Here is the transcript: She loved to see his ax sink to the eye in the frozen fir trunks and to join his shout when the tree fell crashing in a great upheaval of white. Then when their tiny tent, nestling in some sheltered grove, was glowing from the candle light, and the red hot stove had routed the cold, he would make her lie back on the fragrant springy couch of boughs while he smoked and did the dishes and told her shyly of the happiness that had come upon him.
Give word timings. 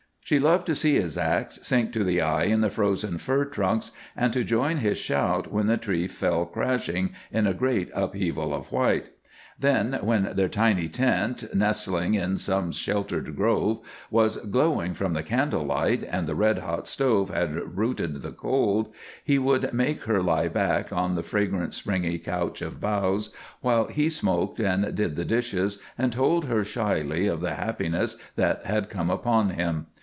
She 0.23 0.39
loved 0.39 0.65
to 0.67 0.75
see 0.75 0.95
his 0.95 1.17
ax 1.17 1.59
sink 1.61 1.91
to 1.91 2.05
the 2.05 2.21
eye 2.21 2.43
in 2.43 2.61
the 2.61 2.69
frozen 2.69 3.17
fir 3.17 3.43
trunks 3.43 3.91
and 4.15 4.31
to 4.31 4.45
join 4.45 4.77
his 4.77 4.97
shout 4.97 5.51
when 5.51 5.67
the 5.67 5.75
tree 5.75 6.07
fell 6.07 6.45
crashing 6.45 7.09
in 7.33 7.45
a 7.47 7.53
great 7.53 7.89
upheaval 7.93 8.53
of 8.53 8.71
white. 8.71 9.09
Then 9.59 9.99
when 10.01 10.31
their 10.37 10.47
tiny 10.47 10.87
tent, 10.87 11.53
nestling 11.53 12.13
in 12.13 12.37
some 12.37 12.71
sheltered 12.71 13.35
grove, 13.35 13.81
was 14.09 14.37
glowing 14.37 14.93
from 14.93 15.11
the 15.11 15.23
candle 15.23 15.63
light, 15.65 16.01
and 16.09 16.27
the 16.27 16.35
red 16.35 16.59
hot 16.59 16.87
stove 16.87 17.29
had 17.29 17.75
routed 17.77 18.21
the 18.21 18.31
cold, 18.31 18.93
he 19.25 19.37
would 19.37 19.73
make 19.73 20.03
her 20.05 20.23
lie 20.23 20.47
back 20.47 20.93
on 20.93 21.15
the 21.15 21.23
fragrant 21.23 21.73
springy 21.73 22.17
couch 22.17 22.61
of 22.61 22.79
boughs 22.79 23.31
while 23.59 23.87
he 23.87 24.09
smoked 24.09 24.61
and 24.61 24.95
did 24.95 25.17
the 25.17 25.25
dishes 25.25 25.77
and 25.97 26.13
told 26.13 26.45
her 26.45 26.63
shyly 26.63 27.27
of 27.27 27.41
the 27.41 27.55
happiness 27.55 28.15
that 28.37 28.65
had 28.65 28.87
come 28.87 29.09
upon 29.09 29.49
him. 29.49 29.87